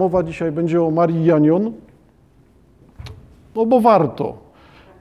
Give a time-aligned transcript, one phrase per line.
[0.00, 1.72] Mowa dzisiaj będzie o Marii Janion,
[3.56, 4.34] no bo warto.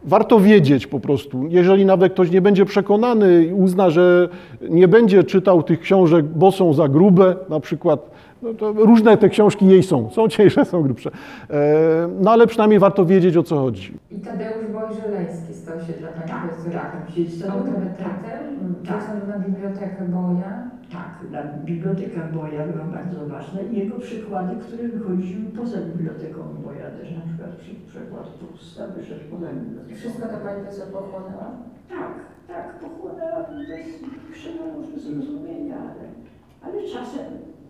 [0.03, 1.47] Warto wiedzieć po prostu.
[1.49, 4.29] Jeżeli nawet ktoś nie będzie przekonany i uzna, że
[4.69, 9.29] nie będzie czytał tych książek, bo są za grube, na przykład, no to różne te
[9.29, 10.09] książki jej są.
[10.09, 11.11] Są cieńsze, są grubsze.
[11.49, 13.97] E, no ale przynajmniej warto wiedzieć, o co chodzi.
[14.11, 18.75] I Tadeusz Bojżeleński stał się dla Pani Tak, profesora tak, jest to autorytetem.
[18.87, 19.03] Tak.
[19.07, 19.27] Tak.
[19.27, 20.69] na bibliotekę Boja.
[20.91, 26.87] Tak, dla Biblioteka Boja była bardzo ważna i jego przykłady, które wychodziły poza biblioteką Boja
[26.97, 29.95] też, na przykład przy- przykład Prusta wyszedł poza I biblioteką.
[29.99, 31.47] wszystko to Pani profesor pochłonęła?
[31.89, 32.13] Tak,
[32.51, 36.03] tak, pochłonęłam bez większego może zrozumienia, ale,
[36.65, 37.25] ale czasem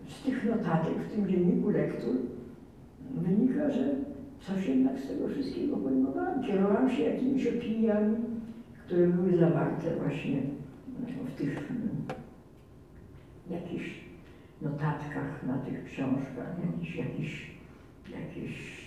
[0.10, 2.16] z tych notatek w tym dzienniku lektur
[3.16, 3.96] wynika, że
[4.40, 6.44] coś jednak z tego wszystkiego pojmowałam.
[6.44, 8.18] Kierowałam się jakimiś opiniami,
[8.86, 10.42] które były zawarte właśnie
[11.00, 11.72] no, w tych
[13.50, 14.00] jakichś
[14.62, 17.52] notatkach na tych książkach, jakiś, jakiś,
[18.12, 18.80] jakiś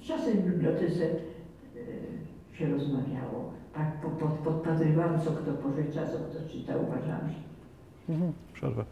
[0.00, 3.52] czasem w bibliotece e, się rozmawiało.
[3.74, 7.20] Tak po, pod, podpatrywałam, co kto pożycza, co kto czyta, uważam,
[8.08, 8.84] Mhm, Przerwę.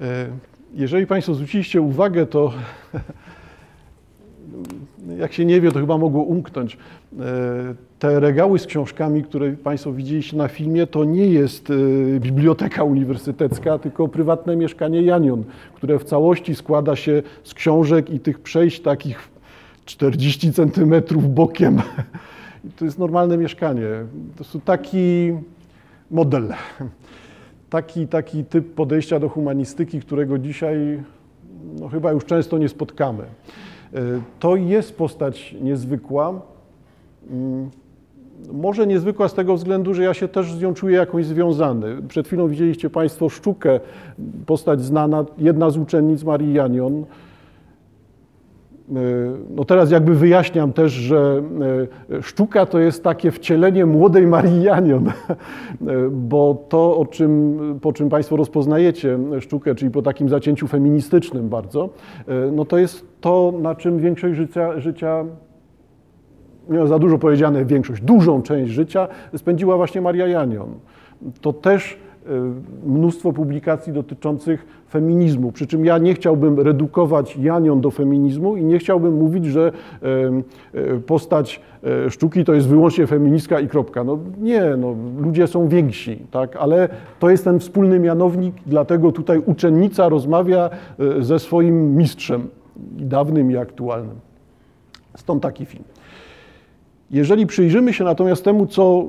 [0.00, 0.30] E,
[0.74, 2.52] Jeżeli Państwo zwróciliście uwagę, to
[5.18, 6.76] jak się nie wie, to chyba mogło umknąć.
[7.20, 11.74] E, Te regały z książkami, które Państwo widzieliście na filmie, to nie jest e,
[12.20, 15.44] biblioteka uniwersytecka, tylko prywatne mieszkanie Janion,
[15.74, 19.28] które w całości składa się z książek i tych przejść takich
[19.84, 21.80] 40 centymetrów bokiem.
[22.76, 23.86] To jest normalne mieszkanie.
[24.36, 25.32] To jest taki
[26.10, 26.54] model
[27.70, 31.02] taki, taki typ podejścia do humanistyki, którego dzisiaj
[31.80, 33.22] no, chyba już często nie spotkamy.
[33.94, 33.98] E,
[34.40, 36.40] To jest postać niezwykła.
[37.30, 37.70] Mm,
[38.52, 41.96] Może niezwykła z tego względu, że ja się też z nią czuję jakoś związany.
[42.08, 43.80] Przed chwilą widzieliście Państwo Sztukę,
[44.46, 47.04] postać znana, jedna z uczennic Marii Janion.
[49.50, 51.42] No teraz jakby wyjaśniam też, że
[52.10, 55.12] e, sztuka to jest takie wcielenie młodej Marii Janion,
[56.28, 61.88] bo to, o czym, po czym Państwo rozpoznajecie sztukę, czyli po takim zacięciu feministycznym bardzo,
[62.28, 65.24] e, no to jest to, na czym większość życia, życia
[66.68, 70.68] nie za dużo powiedziane, większość, dużą część życia spędziła właśnie Maria Janion.
[71.40, 72.07] To też e,
[72.86, 78.78] mnóstwo publikacji dotyczących feminizmu, przy czym ja nie chciałbym redukować Janion do feminizmu i nie
[78.78, 79.72] chciałbym mówić, że
[80.02, 81.60] e, e, postać
[82.08, 84.04] sztuki to jest wyłącznie feministka i kropka.
[84.04, 86.56] No nie, no, ludzie są więksi, tak?
[86.56, 86.88] ale
[87.18, 90.70] to jest ten wspólny mianownik, dlatego tutaj uczennica rozmawia
[91.20, 92.48] ze swoim mistrzem,
[92.96, 94.16] dawnym i aktualnym.
[95.16, 95.84] Stąd taki film.
[97.10, 99.04] Jeżeli przyjrzymy się natomiast temu, co,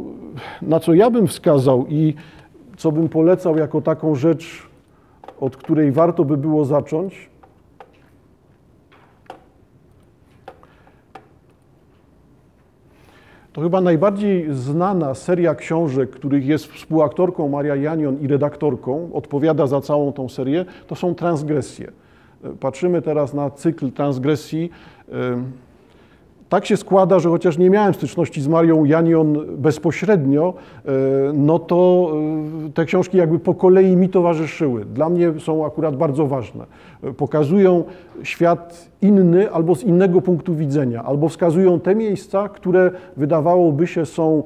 [0.61, 2.13] na co ja bym wskazał i
[2.79, 4.69] co bym polecał jako taką rzecz,
[5.39, 7.29] od której warto by było zacząć,
[13.53, 19.81] to chyba najbardziej znana seria książek, których jest współaktorką Maria Janion i redaktorką, odpowiada za
[19.81, 21.91] całą tą serię, to są transgresje.
[22.59, 24.71] Patrzymy teraz na cykl transgresji.
[26.49, 30.53] Tak się składa, że chociaż nie miałem styczności z Marią Janion bezpośrednio,
[30.85, 30.91] e,
[31.33, 32.11] no to
[32.67, 34.85] e, te książki jakby po kolei mi towarzyszyły.
[34.85, 36.65] Dla mnie są akurat bardzo ważne.
[37.03, 37.83] E, Pokazują
[38.23, 44.43] świat inny albo z innego punktu widzenia, albo wskazują te miejsca, które wydawałoby się są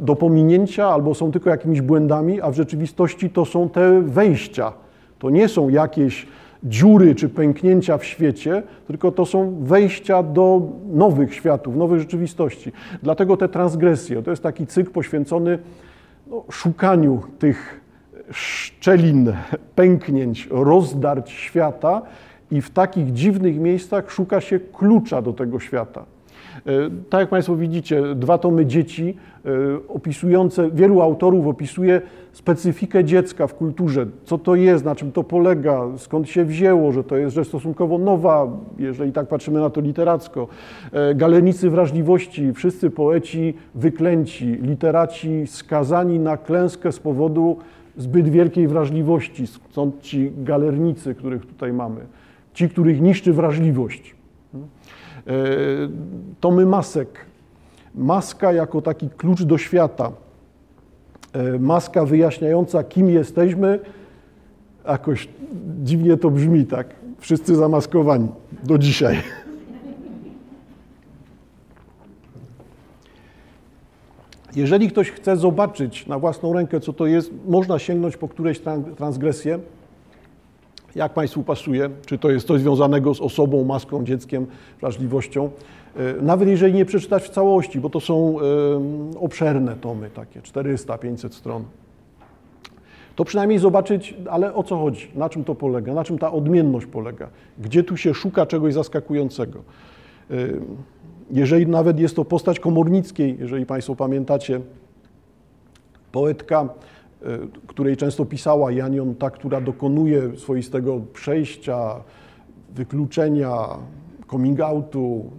[0.00, 4.72] do pominięcia albo są tylko jakimiś błędami, a w rzeczywistości to są te wejścia.
[5.18, 6.26] To nie są jakieś
[6.64, 10.62] dziury czy pęknięcia w świecie, tylko to są wejścia do
[10.92, 12.72] nowych światów, nowych rzeczywistości.
[13.02, 15.58] Dlatego te transgresje to jest taki cykl poświęcony
[16.30, 17.80] no, szukaniu tych
[18.30, 19.32] szczelin,
[19.74, 22.02] pęknięć, rozdarć świata
[22.50, 26.04] i w takich dziwnych miejscach szuka się klucza do tego świata.
[26.66, 29.50] E, Tak jak Państwo widzicie, dwa tomy dzieci e,
[29.88, 32.00] opisujące, wielu autorów opisuje
[32.32, 37.04] specyfikę dziecka w kulturze, co to jest, na czym to polega, skąd się wzięło, że
[37.04, 40.48] to jest rzecz stosunkowo nowa, jeżeli tak patrzymy na to literacko.
[40.92, 47.56] E, Galernicy wrażliwości, wszyscy poeci wyklęci, literaci skazani na klęskę z powodu
[47.96, 52.00] zbyt wielkiej wrażliwości, stąd ci galernicy, których tutaj mamy,
[52.54, 54.14] ci, których niszczy wrażliwość.
[55.30, 55.32] E,
[56.40, 57.08] Tomy masek.
[57.94, 60.12] Maska jako taki klucz do świata.
[61.32, 63.78] E, Maska wyjaśniająca, kim jesteśmy.
[64.88, 65.28] Jakoś
[65.82, 66.86] dziwnie to brzmi, tak?
[67.18, 68.28] Wszyscy zamaskowani
[68.62, 69.16] do dzisiaj.
[74.56, 78.94] Jeżeli ktoś chce zobaczyć na własną rękę, co to jest, można sięgnąć po którejś tran-
[78.94, 79.58] transgresję.
[80.94, 81.90] Jak Państwu pasuje?
[82.06, 84.46] Czy to jest coś związanego z osobą, maską, dzieckiem,
[84.80, 85.50] wrażliwością?
[85.96, 88.36] E, nawet jeżeli nie przeczytać w całości, bo to są
[89.20, 91.64] obszerne tomy, takie 400-500 stron,
[93.16, 96.86] to przynajmniej zobaczyć, ale o co chodzi, na czym to polega, na czym ta odmienność
[96.86, 97.28] polega,
[97.58, 99.58] gdzie tu się szuka czegoś zaskakującego.
[101.30, 104.60] Jeżeli nawet jest to postać Komornickiej, jeżeli Państwo pamiętacie,
[106.12, 106.68] poetka,
[107.66, 111.94] której często pisała Janion, ta, która dokonuje swoistego przejścia,
[112.74, 113.66] wykluczenia,
[114.30, 115.30] coming outu,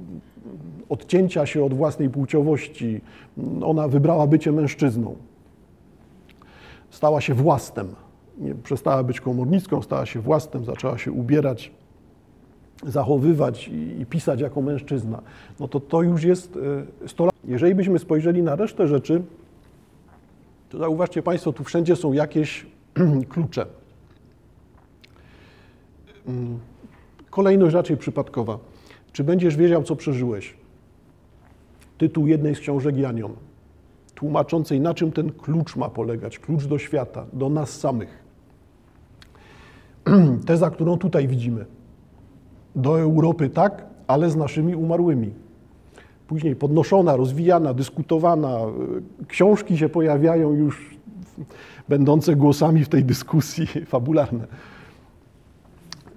[0.89, 3.01] odcięcia się od własnej płciowości.
[3.63, 5.15] Ona wybrała bycie mężczyzną.
[6.89, 7.87] Stała się włastem.
[8.37, 11.71] Nie przestała być komornicką, stała się włastem, zaczęła się ubierać,
[12.83, 15.21] zachowywać i, i pisać jako mężczyzna.
[15.59, 16.59] No to to już jest
[17.07, 17.35] 100 lat.
[17.47, 19.21] Jeżeli byśmy spojrzeli na resztę rzeczy,
[20.71, 22.65] to zauważcie Państwo, tu wszędzie są jakieś
[23.33, 23.65] klucze.
[26.27, 26.59] Mm,
[27.29, 28.59] kolejność raczej przypadkowa.
[29.11, 30.53] Czy będziesz wiedział, co przeżyłeś?
[31.97, 33.33] Tytuł jednej z książek Janion,
[34.15, 38.23] tłumaczącej, na czym ten klucz ma polegać, klucz do świata, do nas samych.
[40.47, 41.65] Teza, którą tutaj widzimy.
[42.75, 45.33] Do Europy tak, ale z naszymi umarłymi
[46.31, 48.59] później podnoszona, rozwijana, dyskutowana.
[49.27, 50.95] Książki się pojawiają już
[51.89, 54.47] będące głosami w tej dyskusji fabularne.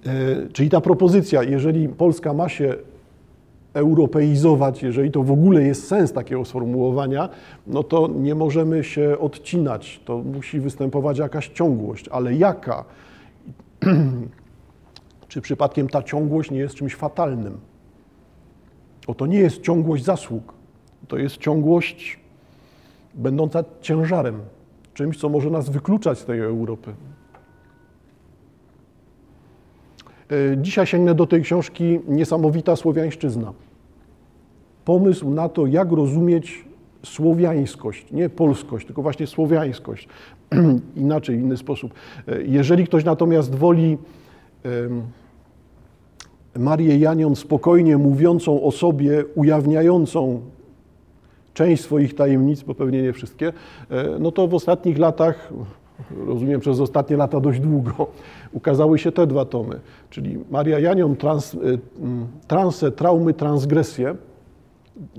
[0.05, 2.75] E, czyli ta propozycja, jeżeli Polska ma się
[3.73, 7.29] europeizować, jeżeli to w ogóle jest sens takiego sformułowania,
[7.67, 10.01] no to nie możemy się odcinać.
[10.05, 12.85] To musi występować jakaś ciągłość, ale jaka?
[15.27, 17.57] Czy przypadkiem ta ciągłość nie jest czymś fatalnym?
[19.07, 20.53] Bo to nie jest ciągłość zasług,
[21.07, 22.19] to jest ciągłość
[23.13, 24.41] będąca ciężarem,
[24.93, 26.93] czymś, co może nas wykluczać z tej Europy.
[30.31, 33.53] E, dzisiaj sięgnę do tej książki Niesamowita Słowiańszczyzna.
[34.85, 36.65] Pomysł na to, jak rozumieć
[37.03, 40.07] słowiańskość, nie polskość, tylko właśnie słowiańskość.
[40.95, 41.93] Inaczej, inny sposób.
[42.27, 43.97] E, jeżeli ktoś natomiast woli
[46.59, 50.41] Marię Janion spokojnie mówiącą o sobie, ujawniającą
[51.53, 53.53] część swoich tajemnic, bo pewnie nie wszystkie,
[53.89, 55.53] e, no to w ostatnich latach,
[56.27, 58.07] rozumiem przez ostatnie lata dość długo,
[58.53, 59.79] ukazały się te dwa tomy,
[60.09, 61.57] czyli Maria Janion, trans, e,
[62.47, 64.15] Transe, Traumy, Transgresje,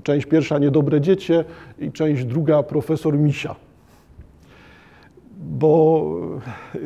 [0.03, 1.45] część pierwsza Niedobre Dziecię
[1.79, 3.55] i część druga Profesor Misia.
[5.39, 6.05] Bo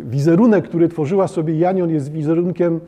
[0.03, 2.79] wizerunek, który tworzyła sobie Janion jest wizerunkiem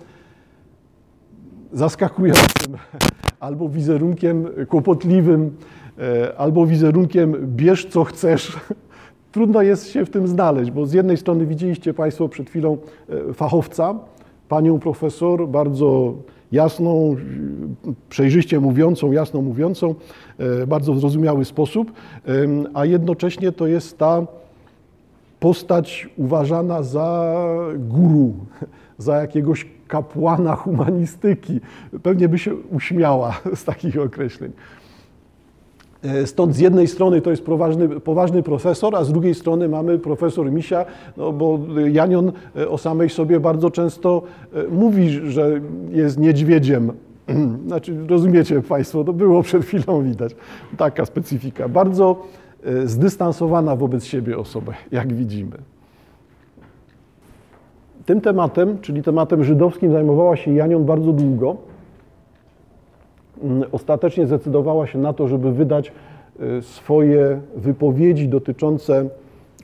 [1.74, 2.78] zaskakującym,
[3.40, 5.52] albo wizerunkiem kłopotliwym,
[6.00, 8.58] e, albo wizerunkiem bierz co chcesz.
[9.32, 12.78] Trudno jest się w tym znaleźć, bo z jednej strony widzieliście Państwo przed chwilą
[13.30, 13.96] e, fachowca,
[14.50, 16.14] panią profesor, bardzo
[16.52, 17.16] jasną,
[18.10, 19.96] przejrzyście mówiącą, jasno mówiącą,
[20.38, 21.92] e, bardzo w zrozumiały sposób,
[22.74, 24.26] a jednocześnie to jest ta
[25.40, 27.36] postać uważana za
[27.76, 28.34] guru,
[28.98, 31.60] za jakiegoś kapłana humanistyki.
[32.04, 34.52] Pewnie by się uśmiała z takich określeń.
[36.04, 40.00] E, stąd z jednej strony to jest poważny, poważny profesor, a z drugiej strony mamy
[40.00, 40.86] profesor Misia,
[41.18, 41.60] no bo
[41.92, 44.22] Janion e, o samej sobie bardzo często
[44.54, 45.62] e, mówi, że
[45.92, 46.92] jest niedźwiedziem.
[47.68, 50.36] Znaczy, rozumiecie Państwo, to było przed chwilą widać.
[50.78, 51.70] Taka specyfika.
[51.70, 52.24] Bardzo
[52.86, 55.58] zdystansowana wobec siebie osoba, jak widzimy.
[58.06, 61.58] Tym tematem, czyli tematem żydowskim, zajmowała się Janion bardzo długo.
[63.44, 65.92] Mm, ostatecznie zdecydowała się na to, żeby wydać
[66.42, 69.10] y, swoje wypowiedzi dotyczące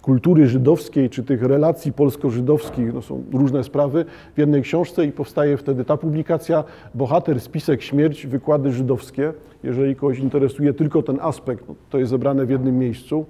[0.01, 4.05] kultury żydowskiej, czy tych relacji polsko-żydowskich, to są różne sprawy,
[4.35, 6.63] w jednej książce i powstaje wtedy ta publikacja
[6.95, 9.33] Bohater, spisek, śmierć, wykłady żydowskie.
[9.63, 13.25] Jeżeli kogoś interesuje tylko ten aspekt, no, to jest zebrane w jednym miejscu.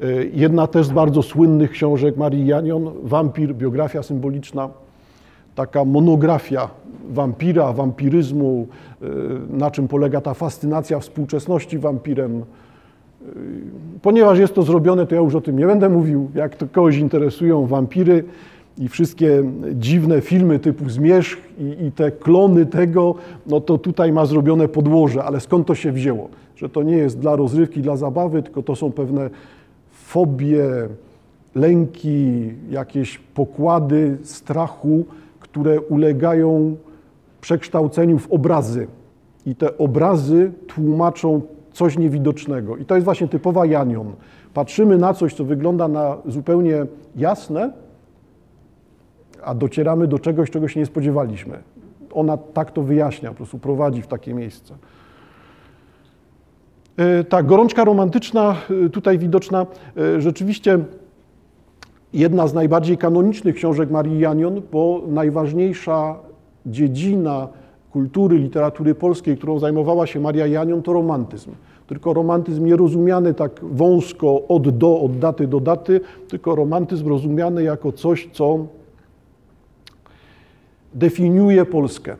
[0.00, 4.68] E, jedna też z bardzo słynnych książek Marii Janion, Wampir, biografia symboliczna,
[5.54, 6.68] taka monografia
[7.10, 8.66] wampira, wampiryzmu,
[9.02, 9.06] e,
[9.50, 12.36] na czym polega ta fascynacja współczesności wampirem.
[12.36, 13.24] E,
[14.02, 16.30] ponieważ jest to zrobione, to ja już o tym nie będę mówił.
[16.34, 18.24] Jak to kogoś interesują wampiry
[18.78, 19.44] i wszystkie
[19.74, 23.14] dziwne filmy typu Zmierzch i, i te klony tego,
[23.46, 26.28] no to tutaj ma zrobione podłoże, ale skąd to się wzięło?
[26.56, 29.30] Że to nie jest dla rozrywki, dla zabawy, tylko to są pewne
[30.12, 30.64] fobie,
[31.54, 35.04] lęki, jakieś pokłady strachu,
[35.40, 36.76] które ulegają
[37.40, 38.86] przekształceniu w obrazy.
[39.46, 41.40] I te obrazy tłumaczą
[41.72, 42.76] coś niewidocznego.
[42.76, 44.12] I to jest właśnie typowa Janion.
[44.54, 47.72] Patrzymy na coś, co wygląda na zupełnie jasne,
[49.44, 51.58] a docieramy do czegoś, czego się nie spodziewaliśmy.
[52.12, 54.74] Ona tak to wyjaśnia, po prostu prowadzi w takie miejsce.
[56.96, 58.56] E, Ta gorączka romantyczna,
[58.86, 60.78] e, tutaj widoczna, e, rzeczywiście
[62.12, 66.16] jedna z najbardziej kanonicznych książek Marii Janion, bo najważniejsza
[66.66, 67.48] dziedzina
[67.92, 71.50] kultury, literatury polskiej, którą zajmowała się Maria Janion, to romantyzm.
[71.86, 77.62] Tylko romantyzm nie rozumiany tak wąsko od do, od daty do daty, tylko romantyzm rozumiany
[77.62, 78.58] jako coś, co
[80.94, 82.16] definiuje Polskę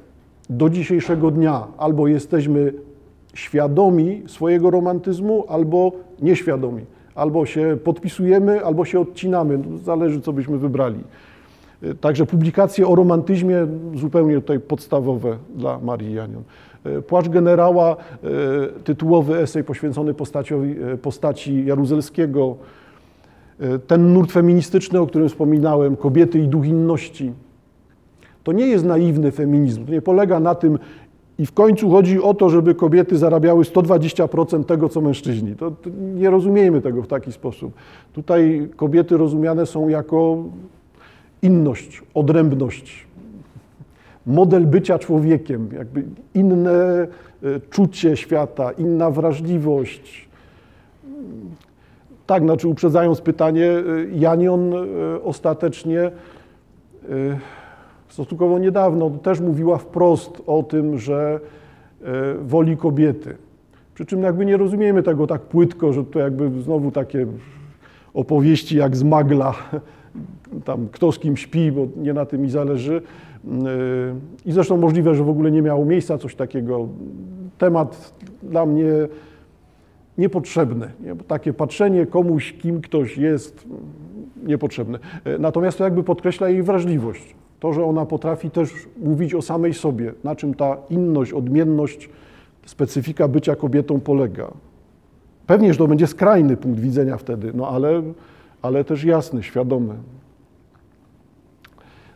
[0.51, 1.67] do dzisiejszego dnia.
[1.79, 2.73] Albo jesteśmy
[3.35, 6.85] świadomi swojego romantyzmu, albo nieświadomi.
[7.15, 9.59] Albo się podpisujemy, albo się odcinamy.
[9.85, 11.01] Zależy, co byśmy wybrali.
[12.01, 16.43] Także publikacje o romantyzmie zupełnie tutaj podstawowe dla Marii Janion.
[17.07, 17.97] Płacz generała,
[18.85, 22.57] tytułowy esej poświęcony postaciowi, postaci Jaruzelskiego.
[23.87, 27.33] Ten nurt feministyczny, o którym wspominałem, kobiety i duch inności.
[28.45, 29.87] To nie jest naiwny feminizm.
[29.87, 30.79] To nie polega na tym,
[31.39, 35.57] i w końcu chodzi o to, żeby kobiety zarabiały 120% tego, co mężczyźni.
[35.57, 37.73] To, to nie rozumiejmy tego w taki sposób.
[38.13, 40.45] Tutaj kobiety rozumiane są jako
[41.43, 43.07] inność, odrębność,
[44.27, 47.09] model bycia człowiekiem, jakby inne e,
[47.71, 50.29] czucie świata, inna wrażliwość.
[52.27, 53.83] Tak, znaczy uprzedzając pytanie, e,
[54.19, 54.79] Janion e,
[55.23, 56.11] ostatecznie
[58.13, 61.41] stosunkowo niedawno też mówiła wprost o tym, że
[62.43, 63.37] woli kobiety.
[63.95, 67.27] Przy czym jakby nie rozumiemy tego tak płytko, że to jakby znowu takie
[68.15, 69.55] opowieści jak z Magla,
[70.65, 73.03] tam kto z kim śpi, bo nie na tym mi zależy.
[74.47, 76.89] I zresztą możliwe, że w ogóle nie miało miejsca coś takiego.
[77.59, 78.93] Temat dla mnie
[80.19, 80.91] niepotrzebny.
[81.27, 83.69] Takie patrzenie komuś, kim ktoś jest,
[84.47, 84.99] niepotrzebne.
[85.39, 87.42] Natomiast to jakby podkreśla jej wrażliwość.
[87.63, 88.71] To, że ona potrafi też
[89.03, 92.09] mówić o samej sobie, na czym ta inność, odmienność,
[92.67, 94.51] specyfika bycia kobietą polega.
[95.47, 98.03] Pewnie, że to będzie skrajny punkt widzenia wtedy, no ale,
[98.63, 99.95] ale też jasny, świadomy.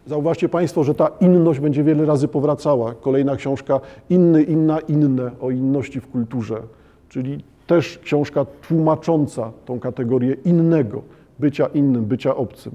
[0.07, 2.95] Zauważcie Państwo, że ta inność będzie wiele razy powracała.
[2.95, 6.63] Kolejna książka Inny, inna, inne o inności w kulturze,
[7.09, 11.03] czyli też książka tłumacząca tą kategorię innego,
[11.39, 12.73] bycia innym, bycia obcym.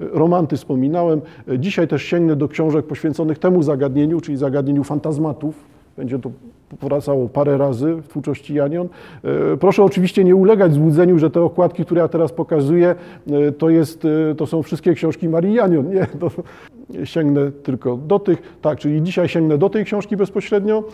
[0.00, 1.20] Romanty wspominałem.
[1.58, 5.54] Dzisiaj też sięgnę do książek poświęconych temu zagadnieniu, czyli zagadnieniu fantazmatów.
[5.96, 6.30] Będzie to
[6.80, 8.88] powracało parę razy w twórczości Janion.
[9.60, 12.94] Proszę oczywiście nie ulegać złudzeniu, że te okładki, które ja teraz pokazuję,
[13.58, 15.90] to, jest, to są wszystkie książki Marii Janion.
[15.90, 16.30] Nie, to
[17.04, 18.42] sięgnę tylko do tych.
[18.62, 20.84] Tak, czyli dzisiaj sięgnę do tej książki bezpośrednio.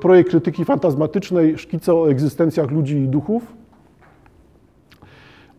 [0.00, 3.42] Projekt krytyki fantazmatycznej, szkice o egzystencjach ludzi i duchów.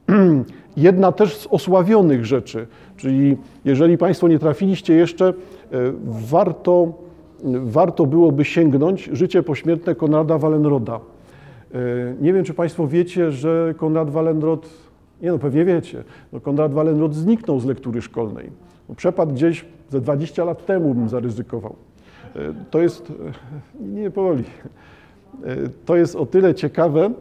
[0.77, 5.33] Jedna też z osławionych rzeczy, czyli jeżeli Państwo nie trafiliście jeszcze,
[6.03, 6.93] warto
[7.65, 10.99] warto byłoby sięgnąć życie pośmiertne Konrada Wallenroda.
[12.21, 14.69] Nie wiem, czy Państwo wiecie, że Konrad Wallenrod,
[15.21, 16.03] nie no pewnie wiecie,
[16.33, 18.49] no Konrad Wallenrod zniknął z lektury szkolnej.
[18.89, 21.75] No, przepadł gdzieś ze 20 lat temu, bym zaryzykował.
[22.71, 23.13] To jest,
[23.79, 24.43] nie powoli,
[25.85, 27.11] to jest o tyle ciekawe,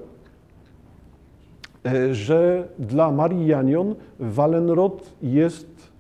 [2.13, 5.93] że dla Marii Janion Wallenrod jest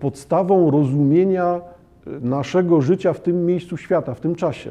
[0.00, 1.60] podstawą rozumienia
[2.20, 4.70] naszego życia w tym miejscu świata, w tym czasie.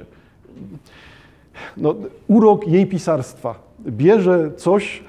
[1.77, 1.95] No,
[2.27, 3.55] urok jej pisarstwa.
[3.87, 5.03] Bierze coś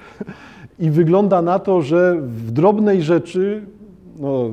[0.79, 3.61] i wygląda na to, że w drobnej rzeczy,
[4.19, 4.49] no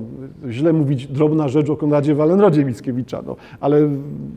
[0.51, 3.89] źle mówić drobna rzecz o Konradzie Wallenrodzie Mickiewicza, no, ale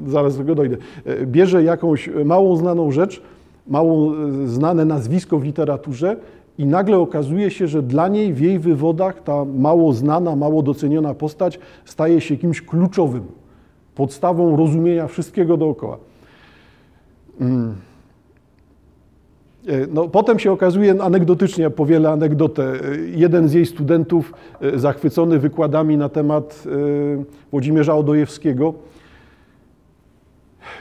[0.07, 0.77] zaraz do tego dojdę.
[1.25, 3.21] Bierze jakąś małą znaną rzecz,
[3.67, 4.13] mało
[4.45, 6.17] znane nazwisko w literaturze
[6.59, 11.13] i nagle okazuje się, że dla niej w jej wywodach ta mało znana, mało doceniona
[11.13, 13.23] postać staje się kimś kluczowym,
[13.95, 15.97] podstawą rozumienia wszystkiego dookoła.
[19.93, 22.73] No, potem się okazuje, anegdotycznie powielę anegdotę,
[23.15, 24.33] jeden z jej studentów
[24.75, 26.63] zachwycony wykładami na temat
[27.51, 28.73] Włodzimierza Odojewskiego,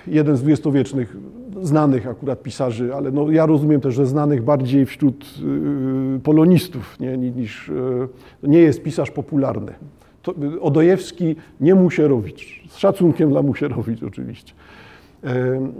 [0.06, 1.16] jeden z dwudziestowiecznych
[1.62, 5.34] znanych akurat pisarzy, ale no ja rozumiem też, że znanych bardziej wśród
[6.16, 7.72] y, polonistów nie, niż y,
[8.42, 9.72] nie jest pisarz popularny.
[10.22, 14.52] To, Odojewski nie Musierowicz, z szacunkiem dla Musierowicz oczywiście.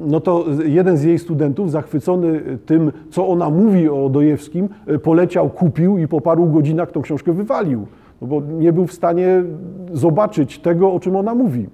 [0.07, 4.69] No to jeden z jej studentów, zachwycony tym, co ona mówi o Odojewskim,
[5.03, 7.87] poleciał, kupił i po paru godzinach tą książkę wywalił,
[8.21, 9.43] no bo nie był w stanie
[9.93, 11.67] zobaczyć tego, o czym ona mówi.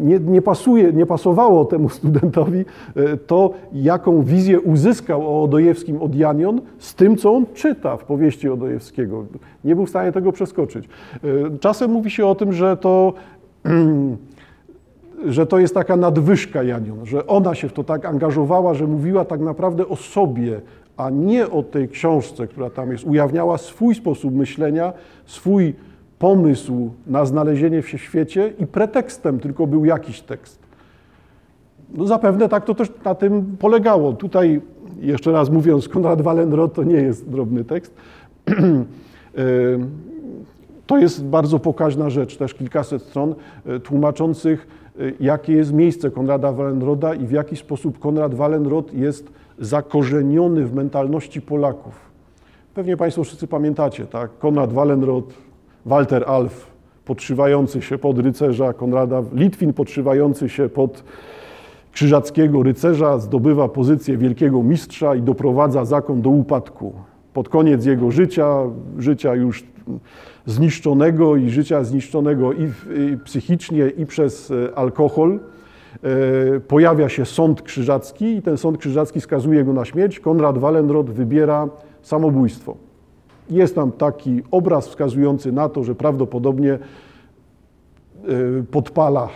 [0.00, 2.64] Nie, nie, pasuje, nie pasowało temu studentowi
[2.96, 8.04] e, to, jaką wizję uzyskał o Odojewskim od Janion z tym, co on czyta w
[8.04, 9.24] powieści Odojewskiego.
[9.64, 10.88] Nie był w stanie tego przeskoczyć.
[11.14, 13.12] E, czasem mówi się o tym, że to,
[15.26, 19.24] że to jest taka nadwyżka Janion, że ona się w to tak angażowała, że mówiła
[19.24, 20.60] tak naprawdę o sobie,
[20.96, 23.04] a nie o tej książce, która tam jest.
[23.04, 24.92] Ujawniała swój sposób myślenia,
[25.26, 25.74] swój
[26.20, 30.58] pomysł na znalezienie się w świecie i pretekstem tylko był jakiś tekst.
[31.94, 34.12] No zapewne tak to też na tym polegało.
[34.12, 34.60] Tutaj,
[35.00, 37.94] jeszcze raz mówiąc, Konrad Wallenrod to nie jest drobny tekst.
[40.86, 43.34] To jest bardzo pokaźna rzecz, też kilkaset stron
[43.66, 44.68] e, tłumaczących,
[45.00, 50.74] e, jakie jest miejsce Konrada Wallenroda i w jaki sposób Konrad Wallenrod jest zakorzeniony w
[50.74, 51.94] mentalności Polaków.
[52.74, 54.30] Pewnie Państwo wszyscy pamiętacie, tak?
[54.38, 55.34] Konrad Wallenrod,
[55.86, 56.70] Walter Alf
[57.04, 61.04] podszywający się pod rycerza Konrada, Litwin podszywający się pod
[61.92, 66.92] krzyżackiego rycerza, zdobywa pozycję wielkiego mistrza i doprowadza zakon do upadku.
[67.32, 68.56] Pod koniec jego życia,
[68.98, 69.64] życia już
[70.46, 72.68] zniszczonego i życia zniszczonego i,
[73.24, 75.40] psychicznie, i przez e, alkohol,
[76.02, 80.20] e, pojawia się sąd krzyżacki i ten sąd krzyżacki skazuje go na śmierć.
[80.20, 81.68] Konrad Wallenrod wybiera
[82.02, 82.89] samobójstwo.
[83.50, 86.78] Jest tam taki obraz wskazujący na to, że prawdopodobnie e,
[88.70, 89.28] podpala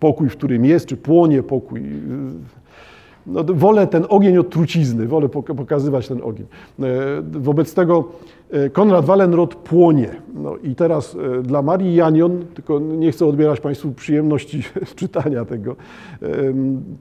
[0.00, 1.82] pokój, w którym jest, czy płonie pokój.
[3.26, 6.46] No, wolę ten ogień od trucizny, wolę pokazywać ten ogień.
[6.80, 6.84] E,
[7.22, 8.04] wobec tego
[8.50, 10.08] e, Konrad Wallenrod płonie.
[10.34, 14.62] No i teraz dla Marii Janion, tylko nie chcę odbierać Państwu przyjemności
[14.96, 15.76] czytania tego,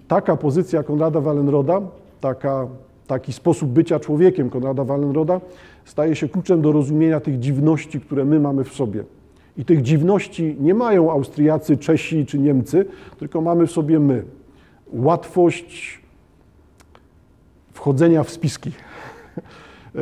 [0.07, 1.81] taka pozycja Konrada Wallenroda,
[2.21, 2.67] taka,
[3.07, 5.41] taki sposób bycia człowiekiem Konrada Wallenroda
[5.85, 9.03] staje się kluczem do rozumienia tych dziwności, które my mamy w sobie.
[9.57, 12.85] I tych dziwności nie mają Austriacy, Czesi czy Niemcy,
[13.19, 14.23] tylko mamy w sobie my.
[14.93, 16.01] Łatwość
[17.73, 18.71] wchodzenia w spiski.
[19.95, 19.99] E,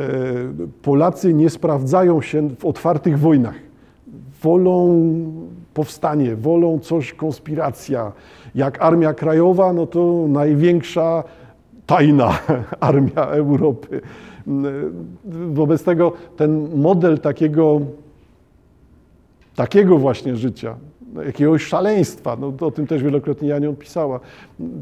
[0.82, 3.54] Polacy nie sprawdzają się w otwartych wojnach.
[4.42, 5.04] Wolą
[5.74, 8.12] powstanie, wolą coś, konspiracja.
[8.54, 11.24] Jak Armia Krajowa, no to największa
[11.86, 12.38] tajna
[12.80, 14.00] armia Europy.
[15.52, 17.80] Wobec tego ten model takiego,
[19.56, 20.76] takiego właśnie życia,
[21.26, 24.20] jakiegoś szaleństwa, no o tym też wielokrotnie Janią pisała,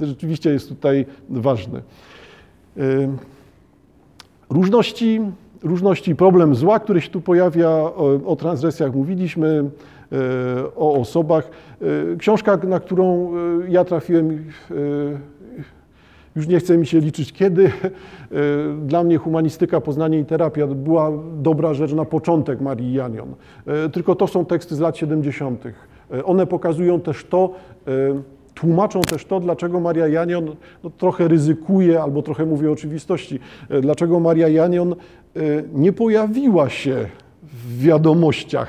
[0.01, 1.83] rzeczywiście jest tutaj ważny.
[4.51, 5.21] Różności,
[5.63, 9.71] różności problem zła, który się tu pojawia, o, o transgresjach mówiliśmy,
[10.77, 11.51] o osobach.
[12.19, 13.33] Książka, na którą
[13.69, 14.45] ja trafiłem
[16.37, 17.71] już nie chce mi się liczyć kiedy.
[18.31, 23.35] E, dla mnie humanistyka, poznanie i terapia była dobra rzecz na początek Marii Janion.
[23.67, 25.65] E, tylko to są teksty z lat 70.
[25.67, 27.55] E, one pokazują też to,
[28.55, 33.41] tłumaczą też to, dlaczego Maria Janion no, trochę ryzykuje, albo trochę mówi o oczywistości,
[33.81, 34.95] dlaczego Maria Janion
[35.75, 37.07] nie pojawiła się
[37.43, 38.69] w wiadomościach.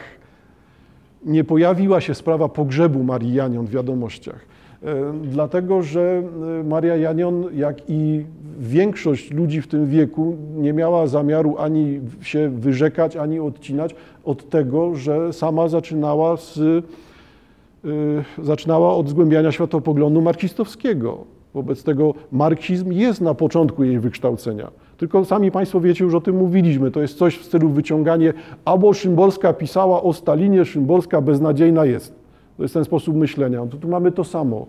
[1.26, 4.51] Nie pojawiła się sprawa pogrzebu Marii Janion w wiadomościach.
[4.84, 6.24] E, dlatego że
[6.60, 8.26] e, Maria Janion, jak i
[8.60, 14.96] większość ludzi w tym wieku, nie miała zamiaru ani się wyrzekać, ani odcinać od tego,
[14.96, 21.18] że sama zaczynała, z, e, zaczynała od zgłębiania światopoglądu marksistowskiego.
[21.54, 24.72] Wobec tego marksizm jest na początku jej wykształcenia.
[24.98, 26.92] Tylko sami Państwo wiecie, już o tym mówiliśmy.
[26.92, 28.34] To jest coś w stylu wyciąganie,
[28.66, 32.21] albo Szymborska pisała o Stalinie, Szymborska beznadziejna jest.
[32.62, 33.66] To jest ten sposób myślenia.
[33.66, 34.68] Tu, tu mamy to samo.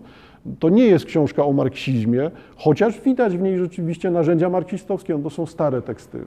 [0.59, 5.13] To nie jest książka o marksizmie, chociaż widać w niej rzeczywiście narzędzia marksistowskie.
[5.17, 6.19] No to są stare teksty,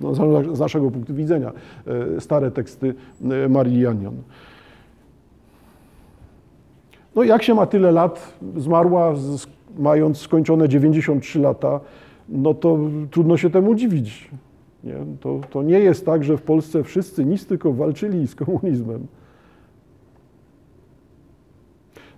[0.00, 0.14] no,
[0.54, 1.52] z naszego punktu widzenia,
[2.16, 2.94] e, stare teksty
[3.44, 4.14] e, Marii Janion.
[7.16, 9.46] No jak się ma tyle lat, zmarła z,
[9.78, 11.80] mając skończone 93 lata,
[12.28, 12.78] no to
[13.10, 14.30] trudno się temu dziwić.
[14.84, 14.96] Nie?
[15.20, 19.06] To, to nie jest tak, że w Polsce wszyscy nic tylko walczyli z komunizmem.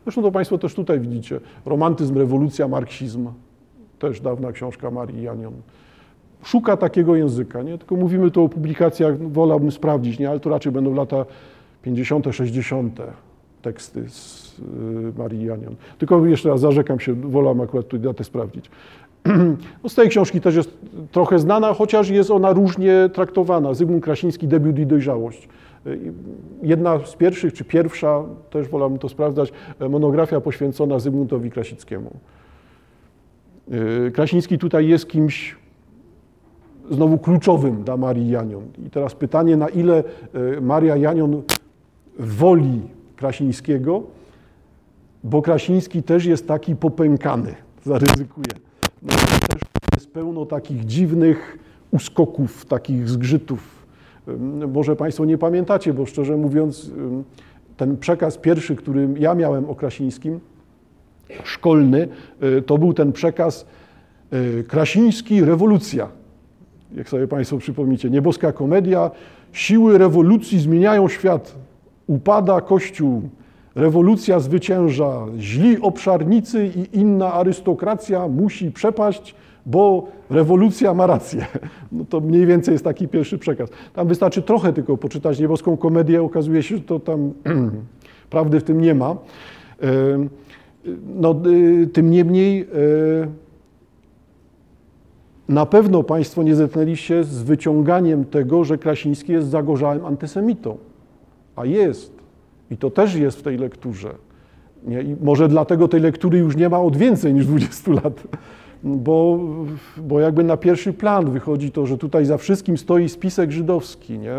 [0.07, 1.40] Zresztą to Państwo też tutaj widzicie.
[1.64, 3.29] Romantyzm, rewolucja, marksizm.
[3.99, 5.53] Też dawna książka Marii Janion.
[6.42, 7.79] Szuka takiego języka, nie?
[7.79, 10.31] Tylko mówimy tu o publikacjach, wolałbym sprawdzić, nie?
[10.31, 11.25] Ale to raczej będą lata
[11.83, 13.01] 50., 60.
[13.62, 15.77] teksty z y, Marii Janion.
[15.99, 18.71] Tylko jeszcze raz zarzekam się, wolałbym akurat tutaj datę sprawdzić.
[19.83, 20.79] No z tej książki też jest
[21.12, 23.75] trochę znana, chociaż jest ona różnie traktowana.
[23.75, 25.49] Zygmunt Krasiński, debiut i dojrzałość.
[26.62, 29.53] Jedna z pierwszych, czy pierwsza, też wolałbym to sprawdzać,
[29.90, 32.11] monografia poświęcona Zygmuntowi Krasickiemu.
[34.12, 35.57] Krasiński tutaj jest kimś
[36.90, 38.64] znowu kluczowym dla Marii Janion.
[38.87, 40.05] I teraz pytanie, na ile
[40.57, 41.42] e, Maria Janion
[42.18, 42.81] woli
[43.16, 44.03] Krasińskiego
[45.27, 48.53] bo Krasiński też jest taki popękany, zaryzykuję.
[49.03, 49.09] No,
[49.49, 49.61] też
[49.94, 51.59] jest pełno takich dziwnych
[51.90, 53.76] uskoków, takich zgrzytów.
[54.73, 56.91] Może Państwo nie pamiętacie, bo szczerze mówiąc,
[57.77, 60.41] ten przekaz pierwszy, który ja miałem o Krasińskim,
[61.45, 62.09] szkolny,
[62.43, 63.67] y, to był ten przekaz
[64.33, 66.09] y, Krasiński rewolucja.
[66.97, 69.11] Jak sobie Państwo przypomnicie, nieboska komedia,
[69.53, 71.55] siły rewolucji zmieniają świat.
[72.07, 73.23] Upada Kościół,
[73.77, 79.35] rewolucja zwycięża, źli obszarnicy i inna arystokracja musi przepaść,
[79.67, 81.47] bo rewolucja ma rację.
[81.93, 83.71] No to mniej więcej jest taki pierwszy przekaz.
[83.93, 87.33] Tam wystarczy trochę tylko poczytać nieboską komedię, okazuje się, że to tam
[88.31, 89.17] prawdy w tym nie ma.
[89.83, 90.29] E,
[91.17, 92.67] No, y, tym niemniej e,
[95.49, 100.77] na pewno Państwo nie zetknęli się z wyciąganiem tego, że Krasiński jest zagorzałym antysemitą.
[101.57, 102.15] A jest.
[102.70, 104.14] I to też jest w tej lekturze.
[104.87, 105.02] Nie?
[105.02, 108.22] I może dlatego tej lektury już nie ma od więcej niż 20 lat.
[108.85, 109.38] Bo,
[109.96, 114.18] bo jakby na pierwszy plan wychodzi to, że tutaj za wszystkim stoi spisek żydowski.
[114.18, 114.33] Nie?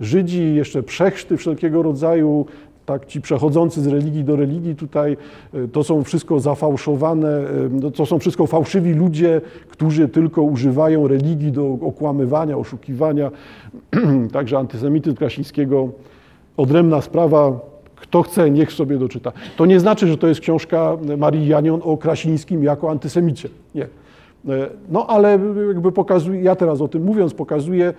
[0.00, 2.46] Żydzi, jeszcze przechrzty wszelkiego rodzaju,
[2.88, 5.16] tak ci przechodzący z religii do religii tutaj,
[5.54, 11.52] y, to są wszystko zafałszowane, no, to są wszystko fałszywi ludzie, którzy tylko używają religii
[11.52, 13.30] do okłamywania, oszukiwania.
[14.32, 15.88] Także antysemityzm Krasińskiego,
[16.58, 17.60] odrębna sprawa,
[17.96, 19.32] kto chce, niech sobie doczyta.
[19.56, 23.48] To nie znaczy, że to jest książka Marii Janion o Krasińskim jako antysemicie.
[23.74, 23.82] Nie.
[23.84, 23.88] E,
[24.90, 27.94] No ale jakby pokazuje, ja teraz o tym mówiąc, pokazuję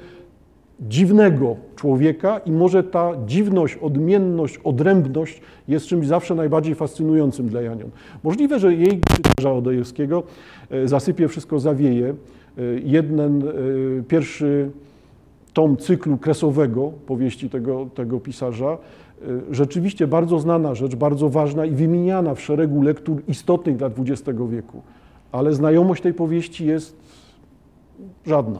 [0.82, 7.89] dziwnego człowieka i może ta dziwność, odmienność, odrębność jest czymś zawsze najbardziej fascynującym dla Janion.
[8.24, 10.24] Możliwe, że jej czytarza Odojewskiego
[10.72, 12.08] e, zasypie wszystko zawieje.
[12.58, 13.43] E, Jeden,
[14.08, 14.69] pierwszy
[15.60, 21.72] tom cyklu kresowego powieści tego, tego pisarza, e, rzeczywiście bardzo znana rzecz, bardzo ważna i
[21.72, 24.82] wymieniana w szeregu lektur istotnych dla XX wieku.
[25.32, 26.95] Ale znajomość tej powieści jest
[28.26, 28.60] żadna.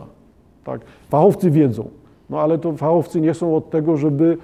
[0.64, 0.82] Tak?
[1.10, 1.90] Fachowcy wiedzą,
[2.30, 4.38] no ale to fachowcy nie są od tego, żeby,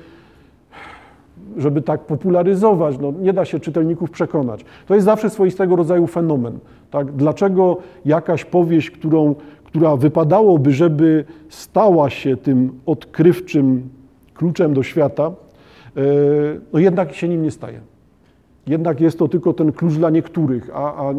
[1.58, 2.98] żeby tak popularyzować.
[3.00, 4.65] No, nie da się czytelników przekonać.
[4.88, 6.60] To jest zawsze swoistego rodzaju fenomen.
[6.91, 7.12] Tak?
[7.12, 9.36] Dlaczego jakaś powieść, którą,
[9.76, 13.90] która wypadałoby, żeby stała się tym odkrywczym
[14.34, 15.32] kluczem do świata,
[15.98, 16.02] e,
[16.74, 17.80] no jednak się nim nie staje.
[18.68, 21.14] Jednak jest to tylko ten klucz dla niektórych, a, a,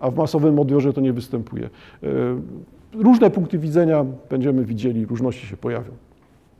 [0.00, 1.70] a w masowym odbiorze to nie występuje.
[2.02, 2.08] E,
[2.94, 5.92] Różne punkty widzenia będziemy widzieli, różności się pojawią.